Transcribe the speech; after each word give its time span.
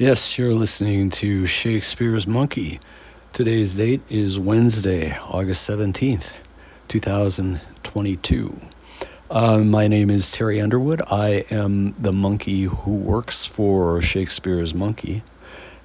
Yes, 0.00 0.38
you're 0.38 0.54
listening 0.54 1.10
to 1.10 1.46
Shakespeare's 1.46 2.26
Monkey. 2.26 2.80
Today's 3.34 3.74
date 3.74 4.00
is 4.08 4.40
Wednesday, 4.40 5.14
August 5.28 5.68
17th, 5.68 6.32
2022. 6.88 8.60
Uh, 9.30 9.58
my 9.58 9.88
name 9.88 10.08
is 10.08 10.30
Terry 10.30 10.58
Underwood. 10.58 11.02
I 11.10 11.44
am 11.50 11.94
the 11.98 12.14
monkey 12.14 12.62
who 12.62 12.94
works 12.96 13.44
for 13.44 14.00
Shakespeare's 14.00 14.72
Monkey. 14.72 15.22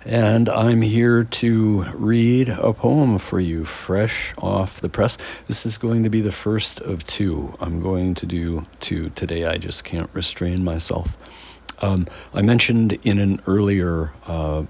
And 0.05 0.47
I'm 0.47 0.81
here 0.81 1.25
to 1.25 1.83
read 1.93 2.47
a 2.47 2.71
poem 2.71 3.17
for 3.17 3.41
you, 3.41 3.65
fresh 3.65 4.33
off 4.37 4.79
the 4.79 4.87
press. 4.87 5.17
This 5.47 5.65
is 5.65 5.77
going 5.77 6.05
to 6.05 6.09
be 6.09 6.21
the 6.21 6.31
first 6.31 6.79
of 6.79 7.05
two. 7.05 7.53
I'm 7.59 7.81
going 7.81 8.13
to 8.13 8.25
do 8.25 8.63
two 8.79 9.09
today. 9.09 9.43
I 9.43 9.57
just 9.57 9.83
can't 9.83 10.09
restrain 10.13 10.63
myself. 10.63 11.17
Um, 11.85 12.07
I 12.33 12.41
mentioned 12.41 12.97
in 13.03 13.19
an 13.19 13.39
earlier 13.45 14.11
uh, 14.25 14.63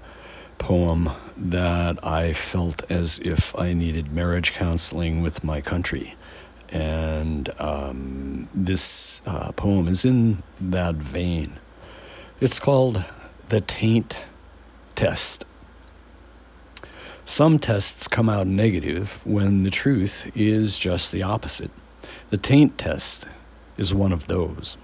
poem 0.58 1.08
that 1.34 2.04
I 2.04 2.34
felt 2.34 2.90
as 2.90 3.18
if 3.20 3.58
I 3.58 3.72
needed 3.72 4.12
marriage 4.12 4.52
counseling 4.52 5.22
with 5.22 5.42
my 5.42 5.62
country. 5.62 6.14
And 6.68 7.48
um, 7.58 8.50
this 8.52 9.22
uh, 9.24 9.52
poem 9.52 9.88
is 9.88 10.04
in 10.04 10.42
that 10.60 10.96
vein. 10.96 11.58
It's 12.38 12.60
called 12.60 13.02
The 13.48 13.62
Taint 13.62 14.22
Test. 14.94 15.46
Some 17.24 17.58
tests 17.58 18.08
come 18.08 18.28
out 18.28 18.46
negative 18.46 19.26
when 19.26 19.62
the 19.62 19.70
truth 19.70 20.30
is 20.34 20.76
just 20.76 21.12
the 21.12 21.22
opposite. 21.22 21.70
The 22.28 22.36
taint 22.36 22.76
test 22.76 23.26
is 23.78 23.94
one 23.94 24.12
of 24.12 24.26
those. 24.26 24.76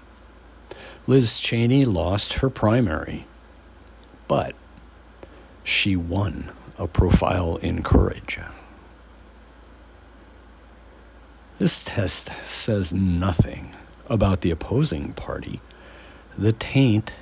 Liz 1.05 1.41
Cheney 1.41 1.83
lost 1.83 2.33
her 2.39 2.49
primary, 2.49 3.25
but 4.29 4.55
she 5.63 5.97
won 5.97 6.49
a 6.79 6.87
profile 6.87 7.57
in 7.57 7.83
courage. 7.83 8.39
This 11.59 11.83
test 11.83 12.31
says 12.43 12.93
nothing 12.93 13.73
about 14.07 14.41
the 14.41 14.51
opposing 14.51 15.11
party. 15.13 15.59
The 16.37 16.53
taint 16.53 17.13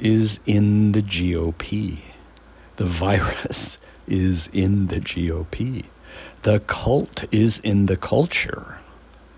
is 0.00 0.40
in 0.44 0.92
the 0.92 1.02
GOP. 1.02 2.00
The 2.76 2.84
virus 2.84 3.78
is 4.08 4.48
in 4.52 4.88
the 4.88 5.00
GOP. 5.00 5.84
The 6.42 6.60
cult 6.60 7.24
is 7.30 7.60
in 7.60 7.86
the 7.86 7.96
culture 7.96 8.78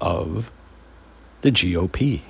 of 0.01 0.51
the 1.43 1.51
GOP. 1.51 2.23